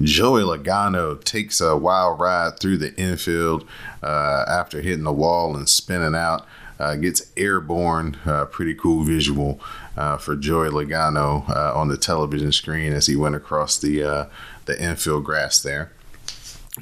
Joey 0.00 0.42
Logano 0.42 1.22
takes 1.22 1.60
a 1.60 1.76
wild 1.76 2.20
ride 2.20 2.58
through 2.58 2.78
the 2.78 2.94
infield 2.96 3.66
uh, 4.02 4.44
after 4.48 4.80
hitting 4.80 5.04
the 5.04 5.12
wall 5.12 5.56
and 5.56 5.68
spinning 5.68 6.14
out. 6.14 6.46
Uh, 6.78 6.96
gets 6.96 7.30
airborne. 7.36 8.16
Uh, 8.24 8.44
pretty 8.46 8.74
cool 8.74 9.02
visual 9.04 9.60
uh, 9.96 10.16
for 10.16 10.36
Joey 10.36 10.70
Logano 10.70 11.48
uh, 11.48 11.78
on 11.78 11.88
the 11.88 11.96
television 11.96 12.52
screen 12.52 12.92
as 12.92 13.06
he 13.06 13.16
went 13.16 13.34
across 13.34 13.78
the 13.78 14.02
uh, 14.02 14.26
the 14.64 14.82
infield 14.82 15.24
grass 15.24 15.62
there 15.62 15.92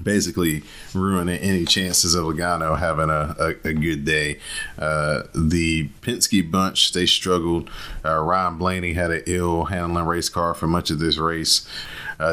basically 0.01 0.63
ruining 0.95 1.41
any 1.41 1.65
chances 1.65 2.15
of 2.15 2.25
Logano 2.25 2.79
having 2.79 3.11
a, 3.11 3.35
a, 3.41 3.71
a 3.71 3.73
good 3.73 4.05
day. 4.05 4.39
Uh, 4.79 5.23
the 5.35 5.89
Penske 6.01 6.49
bunch, 6.49 6.93
they 6.93 7.07
struggled. 7.07 7.69
Ryan 8.05 8.57
Blaney 8.57 8.93
had 8.93 9.11
an 9.11 9.25
ill 9.27 9.65
handling 9.65 10.07
race 10.07 10.29
car 10.29 10.55
for 10.55 10.69
much 10.69 10.91
of 10.91 11.01
this 11.01 11.19
race. 11.19 11.67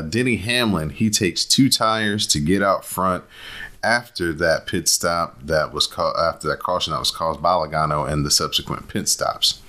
Denny 0.09 0.35
Hamlin, 0.35 0.91
he 0.91 1.09
takes 1.09 1.45
two 1.45 1.67
tires 1.67 2.27
to 2.27 2.39
get 2.39 2.61
out 2.61 2.85
front 2.85 3.23
after 3.87 4.33
that 4.33 4.67
pit 4.67 4.89
stop 4.89 5.39
that 5.41 5.71
was 5.71 5.87
called 5.87 6.15
after 6.17 6.49
that 6.49 6.59
caution 6.59 6.91
that 6.91 6.99
was 6.99 7.11
caused 7.11 7.41
by 7.41 7.51
Logano 7.51 8.07
and 8.11 8.25
the 8.25 8.31
subsequent 8.31 8.89
pit 8.89 9.07
stops. 9.07 9.61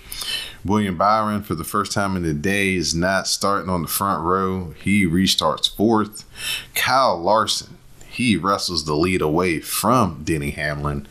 William 0.64 0.98
Byron, 0.98 1.44
for 1.44 1.54
the 1.54 1.62
first 1.62 1.92
time 1.92 2.16
in 2.16 2.24
the 2.24 2.34
day, 2.34 2.74
is 2.74 2.94
not 2.94 3.28
starting 3.28 3.70
on 3.70 3.82
the 3.82 3.88
front 3.88 4.24
row. 4.24 4.74
He 4.82 5.06
restarts 5.06 5.74
fourth. 5.74 6.24
Kyle 6.74 7.16
Larson, 7.16 7.78
he 8.10 8.36
wrestles 8.36 8.84
the 8.84 8.96
lead 8.96 9.22
away 9.22 9.60
from 9.60 10.22
Denny 10.24 10.50
Hamlin. 10.50 11.06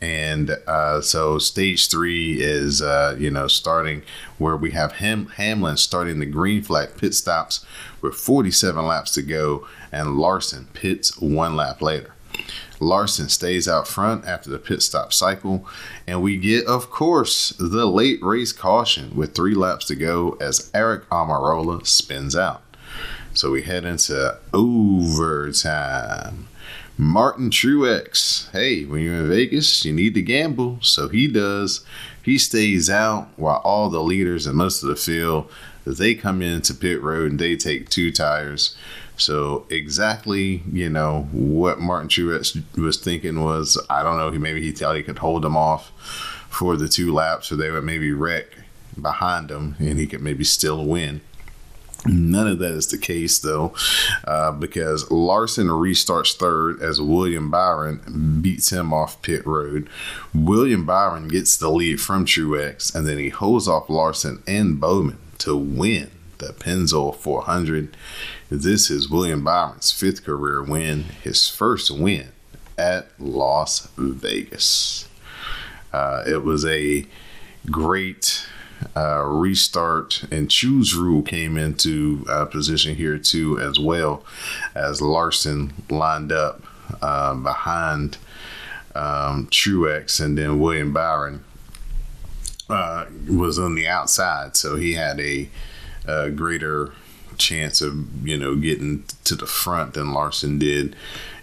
And 0.00 0.50
uh, 0.68 1.00
so 1.00 1.38
stage 1.38 1.90
three 1.90 2.40
is, 2.40 2.80
uh, 2.80 3.16
you 3.18 3.30
know, 3.30 3.48
starting 3.48 4.02
where 4.38 4.56
we 4.56 4.70
have 4.70 4.92
him, 4.92 5.26
Hamlin 5.36 5.78
starting 5.78 6.20
the 6.20 6.26
green 6.26 6.62
flag 6.62 6.96
pit 6.96 7.14
stops 7.14 7.66
with 8.00 8.14
47 8.14 8.86
laps 8.86 9.10
to 9.12 9.22
go, 9.22 9.66
and 9.90 10.16
Larson 10.16 10.68
pits 10.74 11.18
one 11.18 11.56
lap 11.56 11.82
later. 11.82 12.12
Larson 12.80 13.28
stays 13.28 13.66
out 13.68 13.88
front 13.88 14.24
after 14.26 14.50
the 14.50 14.58
pit 14.58 14.82
stop 14.82 15.12
cycle, 15.12 15.66
and 16.06 16.22
we 16.22 16.36
get, 16.36 16.66
of 16.66 16.90
course, 16.90 17.50
the 17.58 17.86
late 17.86 18.22
race 18.22 18.52
caution 18.52 19.16
with 19.16 19.34
three 19.34 19.54
laps 19.54 19.86
to 19.86 19.96
go 19.96 20.36
as 20.40 20.70
Aric 20.72 21.04
Almirola 21.06 21.86
spins 21.86 22.36
out. 22.36 22.62
So 23.34 23.50
we 23.50 23.62
head 23.62 23.84
into 23.84 24.38
overtime. 24.54 26.48
Martin 26.98 27.50
Truex, 27.50 28.50
hey, 28.52 28.84
when 28.84 29.02
you're 29.02 29.16
in 29.16 29.28
Vegas, 29.28 29.84
you 29.84 29.92
need 29.92 30.14
to 30.14 30.22
gamble. 30.22 30.78
So 30.80 31.08
he 31.08 31.28
does. 31.28 31.84
He 32.22 32.38
stays 32.38 32.88
out 32.88 33.28
while 33.36 33.60
all 33.64 33.90
the 33.90 34.02
leaders 34.02 34.46
and 34.46 34.56
most 34.56 34.82
of 34.82 34.88
the 34.88 34.96
field 34.96 35.50
they 35.86 36.14
come 36.14 36.42
into 36.42 36.74
pit 36.74 37.00
road 37.00 37.30
and 37.30 37.38
they 37.38 37.56
take 37.56 37.88
two 37.88 38.10
tires. 38.10 38.76
So 39.16 39.66
exactly, 39.70 40.62
you 40.70 40.90
know, 40.90 41.28
what 41.32 41.80
Martin 41.80 42.08
Truex 42.08 42.62
was 42.76 42.98
thinking 42.98 43.42
was, 43.42 43.80
I 43.88 44.02
don't 44.02 44.18
know, 44.18 44.30
maybe 44.38 44.62
he 44.62 44.72
thought 44.72 44.96
he 44.96 45.02
could 45.02 45.18
hold 45.18 45.42
them 45.42 45.56
off 45.56 45.90
for 46.50 46.76
the 46.76 46.88
two 46.88 47.12
laps, 47.12 47.50
or 47.50 47.56
they 47.56 47.70
would 47.70 47.84
maybe 47.84 48.12
wreck 48.12 48.46
behind 49.00 49.50
him, 49.50 49.76
and 49.78 49.98
he 49.98 50.06
could 50.06 50.22
maybe 50.22 50.44
still 50.44 50.84
win. 50.84 51.20
None 52.04 52.46
of 52.46 52.58
that 52.60 52.72
is 52.72 52.88
the 52.88 52.98
case 52.98 53.38
though, 53.38 53.74
uh, 54.24 54.52
because 54.52 55.10
Larson 55.10 55.68
restarts 55.68 56.36
third 56.36 56.80
as 56.80 57.00
William 57.00 57.50
Byron 57.50 58.40
beats 58.42 58.70
him 58.70 58.92
off 58.92 59.20
pit 59.22 59.44
road. 59.46 59.88
William 60.32 60.86
Byron 60.86 61.28
gets 61.28 61.56
the 61.56 61.70
lead 61.70 62.00
from 62.00 62.24
Truex, 62.24 62.94
and 62.94 63.06
then 63.06 63.18
he 63.18 63.30
holds 63.30 63.66
off 63.66 63.90
Larson 63.90 64.42
and 64.46 64.80
Bowman 64.80 65.18
to 65.38 65.56
win 65.56 66.10
the 66.38 66.52
Pennzoil 66.52 67.16
400. 67.16 67.96
This 68.48 68.90
is 68.90 69.10
William 69.10 69.42
Byron's 69.42 69.90
fifth 69.90 70.24
career 70.24 70.62
win, 70.62 71.06
his 71.24 71.48
first 71.48 71.90
win 71.90 72.28
at 72.78 73.08
Las 73.18 73.88
Vegas. 73.98 75.08
Uh, 75.92 76.22
it 76.24 76.44
was 76.44 76.64
a 76.64 77.06
great 77.68 78.46
uh, 78.94 79.24
restart, 79.24 80.22
and 80.30 80.48
choose 80.48 80.94
rule 80.94 81.22
came 81.22 81.56
into 81.56 82.24
uh, 82.28 82.44
position 82.44 82.94
here 82.94 83.18
too, 83.18 83.58
as 83.58 83.80
well 83.80 84.24
as 84.76 85.02
Larson 85.02 85.72
lined 85.90 86.30
up 86.30 86.62
uh, 87.02 87.34
behind 87.34 88.16
um, 88.94 89.48
Truex, 89.48 90.24
and 90.24 90.38
then 90.38 90.60
William 90.60 90.92
Byron 90.92 91.42
uh, 92.70 93.06
was 93.28 93.58
on 93.58 93.74
the 93.74 93.88
outside, 93.88 94.56
so 94.56 94.76
he 94.76 94.94
had 94.94 95.18
a, 95.18 95.48
a 96.06 96.30
greater 96.30 96.92
chance 97.36 97.80
of 97.80 98.26
you 98.26 98.36
know 98.36 98.54
getting 98.56 99.04
to 99.24 99.34
the 99.34 99.46
front 99.46 99.94
than 99.94 100.12
Larson 100.12 100.58
did. 100.58 100.96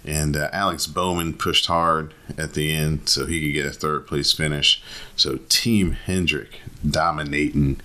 And 0.06 0.36
uh, 0.36 0.50
Alex 0.52 0.86
Bowman 0.86 1.34
pushed 1.36 1.68
hard 1.68 2.14
at 2.38 2.56
the 2.56 2.74
end 2.74 3.08
so 3.08 3.26
he 3.26 3.42
could 3.42 3.54
get 3.54 3.66
a 3.66 3.72
third 3.72 4.06
place 4.06 4.34
finish. 4.34 4.84
So 5.16 5.40
Team 5.48 5.94
Hendrick 5.94 6.60
dominating 6.86 7.80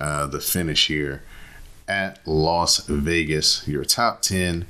uh, 0.00 0.26
the 0.26 0.40
finish 0.40 0.88
here 0.88 1.22
at 1.86 2.18
Las 2.26 2.78
Vegas. 2.86 3.66
Your 3.68 3.84
top 3.84 4.22
10. 4.22 4.66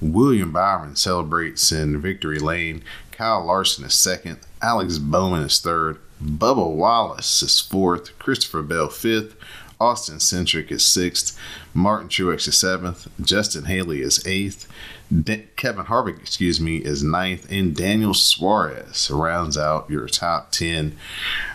William 0.00 0.52
Byron 0.52 0.96
celebrates 0.96 1.72
in 1.72 2.00
victory 2.00 2.38
lane. 2.38 2.82
Kyle 3.10 3.44
Larson 3.44 3.84
is 3.84 3.94
second. 3.94 4.38
Alex 4.60 4.98
Bowman 4.98 5.44
is 5.44 5.60
third. 5.60 5.98
Bubba 6.22 6.68
Wallace 6.68 7.42
is 7.42 7.60
fourth. 7.60 8.18
Christopher 8.18 8.62
Bell 8.62 8.88
fifth. 8.88 9.34
Austin 9.84 10.16
Cindric 10.16 10.70
is 10.70 10.84
sixth. 10.84 11.38
Martin 11.74 12.08
Truex 12.08 12.48
is 12.48 12.56
seventh. 12.56 13.06
Justin 13.20 13.66
Haley 13.66 14.00
is 14.00 14.26
eighth. 14.26 14.66
De- 15.12 15.46
Kevin 15.56 15.84
Harvick, 15.84 16.18
excuse 16.20 16.58
me, 16.58 16.78
is 16.78 17.02
ninth. 17.02 17.46
And 17.50 17.76
Daniel 17.76 18.14
Suarez 18.14 19.10
rounds 19.10 19.58
out 19.58 19.90
your 19.90 20.08
top 20.08 20.52
10. 20.52 20.96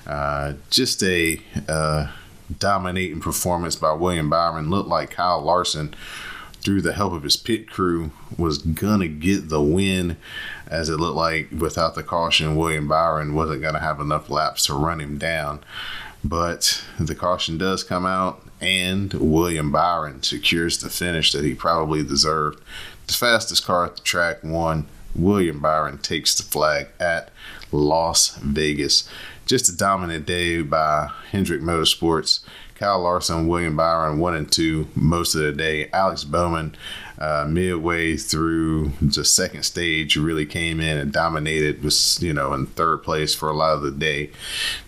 Uh, 0.06 0.54
just 0.70 1.02
a 1.02 1.42
uh, 1.68 2.12
dominating 2.60 3.20
performance 3.20 3.76
by 3.76 3.94
William 3.94 4.30
Byron. 4.30 4.70
Looked 4.70 4.90
like 4.90 5.10
Kyle 5.10 5.42
Larson 5.42 5.96
through 6.62 6.82
the 6.82 6.94
help 6.94 7.14
of 7.14 7.24
his 7.24 7.38
pit 7.38 7.70
crew, 7.70 8.12
was 8.38 8.58
gonna 8.60 9.08
get 9.08 9.50
the 9.50 9.62
win, 9.62 10.18
as 10.68 10.90
it 10.90 10.98
looked 10.98 11.16
like 11.16 11.48
without 11.58 11.96
the 11.96 12.04
caution, 12.04 12.56
William 12.56 12.88
Byron 12.88 13.34
wasn't 13.34 13.62
gonna 13.62 13.80
have 13.80 14.00
enough 14.00 14.30
laps 14.30 14.66
to 14.66 14.74
run 14.74 15.00
him 15.00 15.18
down. 15.18 15.62
But 16.24 16.84
the 17.00 17.16
caution 17.16 17.58
does 17.58 17.84
come 17.84 18.06
out, 18.06 18.42
and 18.60 19.14
William 19.14 19.72
Byron 19.72 20.22
secures 20.24 20.78
the 20.80 20.90
finish 20.90 21.32
that 21.32 21.46
he 21.46 21.54
probably 21.54 22.04
deserved. 22.04 22.62
The 23.08 23.14
fastest 23.14 23.66
car 23.66 23.86
at 23.86 23.96
the 23.96 24.02
track 24.02 24.44
won. 24.44 24.86
William 25.16 25.60
Byron 25.60 25.98
takes 25.98 26.36
the 26.36 26.44
flag 26.44 26.88
at 27.00 27.32
Las 27.72 28.38
Vegas. 28.38 29.10
Just 29.46 29.70
a 29.70 29.76
dominant 29.76 30.26
day 30.26 30.62
by 30.62 31.10
Hendrick 31.32 31.62
Motorsports. 31.62 32.42
Kyle 32.80 33.02
Larson, 33.02 33.50
William 33.50 33.76
Byron, 33.76 34.20
one 34.20 34.36
and 34.36 34.50
two 34.50 34.88
most 34.96 35.36
of 35.36 35.42
the 35.42 35.52
day. 35.52 35.90
Alex 35.92 36.24
Bowman, 36.24 36.78
uh, 37.18 37.46
midway 37.46 38.16
through 38.16 38.94
the 39.02 39.26
second 39.26 39.64
stage, 39.64 40.16
really 40.16 40.46
came 40.46 40.80
in 40.80 40.98
and 40.98 41.12
dominated. 41.12 41.84
Was 41.84 42.22
you 42.22 42.32
know 42.32 42.54
in 42.54 42.68
third 42.68 43.04
place 43.04 43.36
for 43.36 43.50
a 43.50 43.54
lot 43.54 43.74
of 43.74 43.82
the 43.82 43.92
day. 43.92 44.32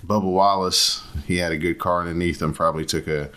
Bubba 0.08 0.24
Wallace, 0.24 1.04
he 1.28 1.38
had 1.38 1.52
a 1.52 1.58
good 1.58 1.80
car 1.80 2.00
underneath 2.00 2.42
him. 2.42 2.54
Probably 2.54 2.86
took 2.86 3.08
a 3.08 3.30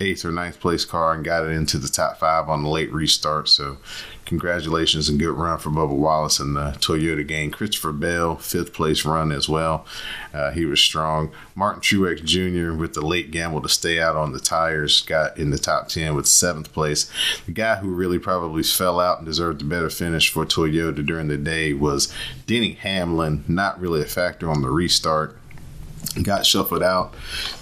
eighth 0.00 0.24
or 0.24 0.30
ninth 0.30 0.60
place 0.60 0.84
car 0.84 1.12
and 1.12 1.24
got 1.24 1.44
it 1.44 1.50
into 1.50 1.76
the 1.76 1.88
top 1.88 2.18
five 2.20 2.48
on 2.48 2.62
the 2.62 2.68
late 2.68 2.92
restart. 2.92 3.48
So, 3.48 3.78
congratulations 4.26 5.08
and 5.08 5.18
good 5.18 5.32
run 5.32 5.58
for 5.58 5.70
Bubba 5.70 5.96
Wallace 5.96 6.38
and 6.38 6.56
the 6.56 6.72
Toyota 6.78 7.26
gang. 7.26 7.50
Christopher 7.50 7.92
Bell, 7.92 8.36
fifth 8.36 8.72
place 8.72 9.04
run 9.04 9.32
as 9.32 9.48
well. 9.48 9.86
Uh, 10.34 10.50
he 10.50 10.66
was 10.66 10.80
strong. 10.80 11.30
Martin 11.54 11.80
Truex 11.80 12.22
Jr. 12.22 12.76
with 12.76 12.94
the 12.94 13.00
late 13.00 13.30
gamble 13.30 13.62
to 13.62 13.68
stay 13.68 13.98
out 13.98 14.16
on 14.16 14.32
the 14.32 14.40
tires 14.40 15.02
got 15.02 15.38
in 15.38 15.50
the 15.50 15.58
top 15.58 15.88
10 15.88 16.14
with 16.14 16.26
seventh 16.26 16.72
place. 16.72 17.10
The 17.46 17.52
guy 17.52 17.76
who 17.76 17.88
really 17.88 18.18
probably 18.18 18.62
fell 18.62 19.00
out 19.00 19.18
and 19.18 19.26
deserved 19.26 19.62
a 19.62 19.64
better 19.64 19.88
finish 19.88 20.30
for 20.30 20.44
Toyota 20.44 21.06
during 21.06 21.28
the 21.28 21.38
day 21.38 21.72
was 21.72 22.12
Denny 22.46 22.72
Hamlin, 22.72 23.44
not 23.48 23.80
really 23.80 24.02
a 24.02 24.06
factor 24.06 24.50
on 24.50 24.62
the 24.62 24.70
restart 24.70 25.36
got 26.22 26.46
shuffled 26.46 26.82
out, 26.82 27.14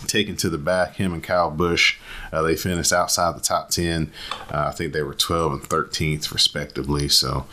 taken 0.07 0.37
to 0.37 0.49
the 0.49 0.59
back. 0.59 0.97
Him 0.97 1.13
and 1.13 1.23
Kyle 1.23 1.51
Busch, 1.51 1.99
uh, 2.33 2.43
they 2.43 2.57
finished 2.57 2.93
outside 2.93 3.37
the 3.37 3.41
top 3.41 3.71
10. 3.71 4.11
Uh, 4.53 4.67
I 4.69 4.71
think 4.73 4.93
they 4.93 5.03
were 5.03 5.15
12 5.15 5.53
and 5.53 5.63
13th, 5.63 6.33
respectively. 6.33 7.09
So, 7.09 7.47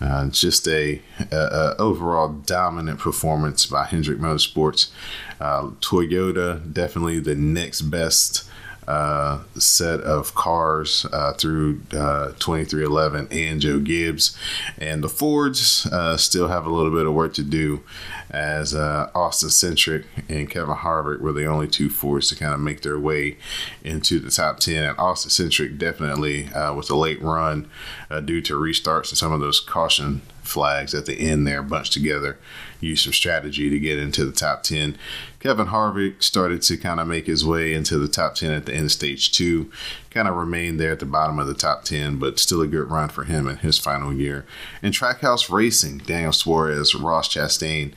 uh, 0.00 0.28
just 0.28 0.66
a, 0.68 1.00
a, 1.30 1.36
a, 1.36 1.76
overall 1.78 2.28
dominant 2.28 2.98
performance 2.98 3.66
by 3.66 3.84
Hendrick 3.84 4.18
Motorsports. 4.18 4.90
Uh, 5.40 5.70
Toyota 5.80 6.72
definitely 6.72 7.20
the 7.20 7.34
next 7.34 7.82
best 7.82 8.48
uh, 8.86 9.42
set 9.58 10.00
of 10.00 10.34
cars 10.34 11.06
uh, 11.12 11.32
through 11.34 11.80
uh, 11.92 12.32
23XI 12.38 13.28
and 13.30 13.60
Joe 13.60 13.80
Gibbs. 13.80 14.36
And 14.78 15.02
the 15.02 15.08
Fords 15.08 15.86
uh, 15.86 16.16
still 16.16 16.48
have 16.48 16.66
a 16.66 16.70
little 16.70 16.92
bit 16.92 17.06
of 17.06 17.14
work 17.14 17.34
to 17.34 17.42
do 17.42 17.82
as 18.30 18.74
uh, 18.74 19.10
Austin 19.14 19.48
Cindric 19.48 20.04
and 20.28 20.50
Kevin 20.50 20.74
Harvick 20.74 21.20
were 21.20 21.32
the 21.32 21.46
only 21.46 21.68
two 21.68 21.88
Fords 21.88 22.28
to 22.28 22.36
kind 22.36 22.52
of 22.52 22.60
make 22.60 22.82
their 22.82 22.98
way 22.98 23.36
into 23.82 24.18
the 24.18 24.30
top 24.30 24.60
10. 24.60 24.82
And 24.82 24.98
Austin 24.98 25.30
Cindric 25.30 25.78
definitely 25.78 26.48
with 26.74 26.90
a 26.90 26.96
late 26.96 27.22
run 27.22 27.68
due 28.24 28.40
to 28.42 28.54
restarts 28.54 29.10
and 29.10 29.18
some 29.18 29.32
of 29.32 29.40
those 29.40 29.60
caution 29.60 30.22
flags 30.42 30.94
at 30.94 31.06
the 31.06 31.14
end 31.14 31.46
there 31.46 31.62
bunched 31.62 31.92
together. 31.92 32.38
Use 32.80 33.02
some 33.02 33.12
strategy 33.12 33.70
to 33.70 33.78
get 33.78 33.98
into 33.98 34.24
the 34.24 34.32
top 34.32 34.62
10. 34.62 34.96
Kevin 35.40 35.68
Harvick 35.68 36.22
started 36.22 36.62
to 36.62 36.76
kind 36.76 37.00
of 37.00 37.08
make 37.08 37.26
his 37.26 37.44
way 37.44 37.74
into 37.74 37.98
the 37.98 38.08
top 38.08 38.34
10 38.34 38.50
at 38.52 38.66
the 38.66 38.74
end 38.74 38.86
of 38.86 38.92
stage 38.92 39.32
two. 39.32 39.70
Kind 40.10 40.28
of 40.28 40.36
remained 40.36 40.80
there 40.80 40.92
at 40.92 41.00
the 41.00 41.06
bottom 41.06 41.38
of 41.38 41.46
the 41.46 41.54
top 41.54 41.84
10, 41.84 42.18
but 42.18 42.38
still 42.38 42.60
a 42.60 42.66
good 42.66 42.90
run 42.90 43.08
for 43.08 43.24
him 43.24 43.48
in 43.48 43.56
his 43.58 43.78
final 43.78 44.12
year. 44.12 44.46
In 44.82 44.92
Trackhouse 44.92 45.50
Racing, 45.50 45.98
Daniel 45.98 46.32
Suarez, 46.32 46.94
Ross 46.94 47.28
Chastain 47.28 47.92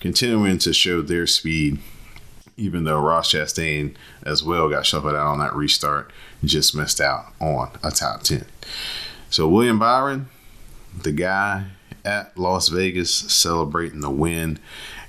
continuing 0.00 0.58
to 0.58 0.72
show 0.72 1.02
their 1.02 1.26
speed 1.26 1.78
even 2.56 2.84
though 2.84 3.00
Ross 3.00 3.32
Chastain 3.32 3.94
as 4.22 4.42
well 4.42 4.68
got 4.68 4.86
shuffled 4.86 5.14
out 5.14 5.26
on 5.26 5.38
that 5.38 5.54
restart, 5.54 6.12
just 6.44 6.76
missed 6.76 7.00
out 7.00 7.26
on 7.40 7.70
a 7.82 7.90
top 7.90 8.22
10. 8.22 8.44
So 9.30 9.48
William 9.48 9.78
Byron, 9.78 10.28
the 11.02 11.12
guy 11.12 11.64
at 12.04 12.36
Las 12.36 12.68
Vegas 12.68 13.12
celebrating 13.12 14.00
the 14.00 14.10
win. 14.10 14.58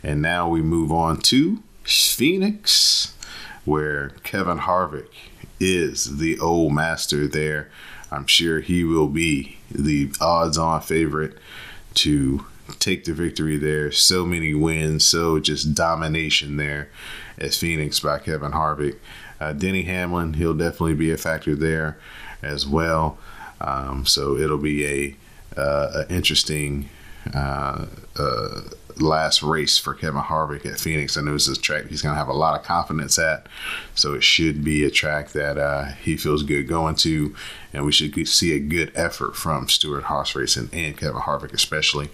And 0.04 0.22
now 0.22 0.50
we 0.50 0.62
move 0.62 0.92
on 0.92 1.18
to 1.22 1.64
Phoenix, 1.84 3.16
where 3.66 4.10
Kevin 4.24 4.60
Harvick 4.60 5.10
is 5.60 6.18
the 6.18 6.40
old 6.40 6.74
master 6.74 7.28
there. 7.28 7.70
I'm 8.12 8.28
sure 8.28 8.60
he 8.60 8.84
will 8.84 9.08
be 9.08 9.58
the 9.72 10.12
odds 10.22 10.58
on 10.58 10.82
favorite 10.82 11.38
to 11.96 12.46
take 12.80 13.06
the 13.06 13.14
victory 13.14 13.58
there. 13.58 13.92
So 13.92 14.26
many 14.26 14.54
wins, 14.54 15.06
so 15.06 15.40
just 15.40 15.74
domination 15.74 16.58
there 16.58 16.90
as 17.38 17.58
Phoenix 17.58 18.00
by 18.00 18.20
Kevin 18.20 18.52
Harvick. 18.52 18.98
Uh, 19.40 19.54
Denny 19.54 19.84
Hamlin, 19.84 20.36
he'll 20.36 20.54
definitely 20.54 20.94
be 20.94 21.12
a 21.12 21.18
factor 21.18 21.56
there 21.56 21.98
as 22.42 22.68
well. 22.68 23.18
Um, 23.60 24.06
so 24.06 24.38
it'll 24.38 24.58
be 24.58 24.86
a, 24.86 25.16
uh, 25.58 26.04
a 26.08 26.14
interesting 26.14 26.90
uh, 27.34 27.86
uh 28.18 28.62
last 29.02 29.44
race 29.44 29.78
for 29.78 29.94
Kevin 29.94 30.22
Harvick 30.22 30.66
at 30.66 30.80
Phoenix. 30.80 31.18
I 31.18 31.22
know 31.22 31.34
is 31.34 31.48
a 31.48 31.60
track 31.60 31.88
he's 31.88 32.02
going 32.02 32.14
to 32.14 32.20
have 32.20 32.28
a 32.28 32.34
lot 32.34 32.60
of 32.60 32.66
confidence 32.66 33.18
at, 33.20 33.48
so 33.96 34.14
it 34.14 34.24
should 34.24 34.64
be 34.64 34.84
a 34.84 34.92
track 34.92 35.30
that 35.30 35.58
uh, 35.58 35.86
he 36.02 36.18
feels 36.18 36.44
good 36.44 36.68
going 36.68 36.96
to, 36.96 37.36
and 37.74 37.86
we 37.86 37.92
should 37.92 38.28
see 38.28 38.54
a 38.54 38.60
good 38.60 38.92
effort 38.96 39.36
from 39.36 39.68
Stewart-Haas 39.68 40.36
Racing 40.36 40.70
and 40.74 40.98
Kevin 40.98 41.22
Harvick 41.22 41.54
especially. 41.54 42.10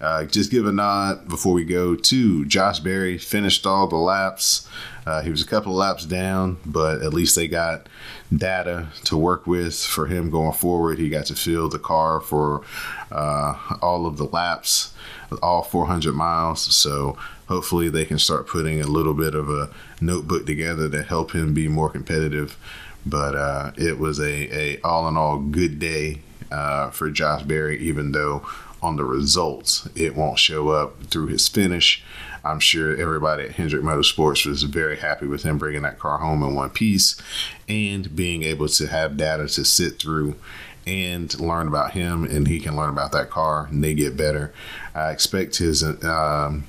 Uh, 0.00 0.24
just 0.24 0.50
give 0.50 0.66
a 0.66 0.72
nod 0.72 1.28
before 1.28 1.52
we 1.52 1.64
go 1.64 1.94
to 1.94 2.44
Josh 2.44 2.80
Berry. 2.80 3.18
Finished 3.18 3.66
all 3.66 3.86
the 3.86 3.96
laps. 3.96 4.68
Uh, 5.06 5.22
he 5.22 5.30
was 5.30 5.42
a 5.42 5.46
couple 5.46 5.72
of 5.72 5.78
laps 5.78 6.04
down, 6.04 6.58
but 6.66 7.02
at 7.02 7.14
least 7.14 7.36
they 7.36 7.48
got 7.48 7.88
data 8.36 8.88
to 9.04 9.16
work 9.16 9.46
with 9.46 9.78
for 9.78 10.06
him 10.06 10.30
going 10.30 10.52
forward. 10.52 10.98
He 10.98 11.08
got 11.08 11.26
to 11.26 11.34
fill 11.34 11.68
the 11.68 11.78
car 11.78 12.20
for 12.20 12.62
uh, 13.10 13.54
all 13.80 14.06
of 14.06 14.16
the 14.16 14.24
laps, 14.24 14.92
all 15.40 15.62
400 15.62 16.12
miles. 16.14 16.60
So 16.74 17.16
hopefully 17.46 17.88
they 17.88 18.04
can 18.04 18.18
start 18.18 18.46
putting 18.46 18.80
a 18.80 18.86
little 18.86 19.14
bit 19.14 19.34
of 19.34 19.48
a 19.48 19.70
notebook 20.00 20.46
together 20.46 20.88
to 20.90 21.02
help 21.02 21.32
him 21.32 21.54
be 21.54 21.68
more 21.68 21.90
competitive. 21.90 22.56
But 23.04 23.34
uh, 23.34 23.72
it 23.76 23.98
was 23.98 24.20
a, 24.20 24.76
a 24.76 24.80
all 24.82 25.08
in 25.08 25.16
all 25.16 25.38
good 25.38 25.78
day 25.78 26.20
uh, 26.50 26.90
for 26.90 27.10
Josh 27.10 27.42
Berry, 27.42 27.78
even 27.78 28.12
though 28.12 28.46
on 28.82 28.96
the 28.96 29.04
results 29.04 29.88
it 29.94 30.16
won't 30.16 30.38
show 30.38 30.70
up 30.70 31.02
through 31.04 31.28
his 31.28 31.48
finish. 31.48 32.02
I'm 32.44 32.58
sure 32.58 32.96
everybody 32.96 33.44
at 33.44 33.52
Hendrick 33.52 33.84
Motorsports 33.84 34.44
was 34.44 34.64
very 34.64 34.96
happy 34.96 35.26
with 35.26 35.44
him 35.44 35.58
bringing 35.58 35.82
that 35.82 36.00
car 36.00 36.18
home 36.18 36.42
in 36.42 36.56
one 36.56 36.70
piece 36.70 37.20
and 37.68 38.14
being 38.16 38.42
able 38.42 38.68
to 38.68 38.86
have 38.88 39.16
data 39.16 39.46
to 39.46 39.64
sit 39.64 40.00
through 40.00 40.34
and 40.86 41.38
learn 41.40 41.68
about 41.68 41.92
him, 41.92 42.24
and 42.24 42.48
he 42.48 42.60
can 42.60 42.76
learn 42.76 42.90
about 42.90 43.12
that 43.12 43.30
car, 43.30 43.68
and 43.70 43.82
they 43.82 43.94
get 43.94 44.16
better. 44.16 44.52
I 44.94 45.10
expect 45.10 45.58
his 45.58 45.82
um, 45.82 46.64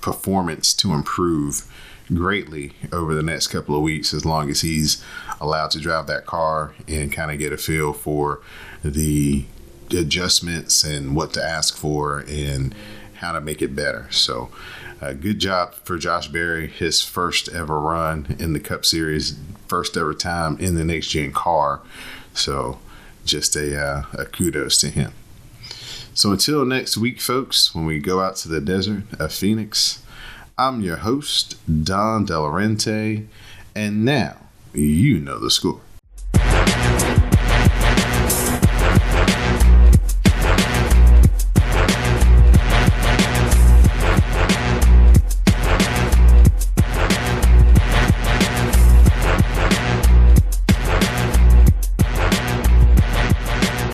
performance 0.00 0.72
to 0.74 0.92
improve 0.92 1.70
greatly 2.14 2.72
over 2.92 3.14
the 3.14 3.22
next 3.22 3.48
couple 3.48 3.74
of 3.74 3.82
weeks 3.82 4.14
as 4.14 4.24
long 4.24 4.48
as 4.48 4.60
he's 4.60 5.02
allowed 5.40 5.70
to 5.72 5.80
drive 5.80 6.06
that 6.06 6.24
car 6.24 6.74
and 6.86 7.12
kind 7.12 7.30
of 7.30 7.38
get 7.38 7.52
a 7.52 7.56
feel 7.56 7.92
for 7.92 8.40
the 8.84 9.44
adjustments 9.90 10.84
and 10.84 11.16
what 11.16 11.32
to 11.32 11.42
ask 11.42 11.76
for 11.76 12.24
and 12.28 12.74
how 13.14 13.32
to 13.32 13.40
make 13.40 13.62
it 13.62 13.74
better. 13.74 14.06
So, 14.10 14.50
uh, 15.00 15.12
good 15.12 15.38
job 15.38 15.74
for 15.74 15.98
Josh 15.98 16.28
Berry, 16.28 16.68
his 16.68 17.02
first 17.02 17.48
ever 17.48 17.78
run 17.78 18.36
in 18.38 18.52
the 18.52 18.60
Cup 18.60 18.84
Series, 18.84 19.38
first 19.68 19.96
ever 19.96 20.14
time 20.14 20.58
in 20.58 20.74
the 20.74 20.84
next 20.84 21.08
gen 21.08 21.32
car. 21.32 21.80
So, 22.34 22.78
just 23.24 23.56
a, 23.56 23.78
uh, 23.78 24.02
a 24.14 24.24
kudos 24.24 24.78
to 24.80 24.88
him. 24.88 25.12
So, 26.14 26.32
until 26.32 26.64
next 26.64 26.96
week, 26.96 27.20
folks, 27.20 27.74
when 27.74 27.84
we 27.84 27.98
go 27.98 28.20
out 28.20 28.36
to 28.36 28.48
the 28.48 28.60
desert 28.60 29.04
of 29.18 29.32
Phoenix, 29.32 30.02
I'm 30.56 30.80
your 30.80 30.96
host, 30.96 31.56
Don 31.84 32.26
Delarente, 32.26 33.26
and 33.74 34.04
now 34.04 34.36
you 34.72 35.18
know 35.18 35.38
the 35.38 35.50
score. 35.50 35.80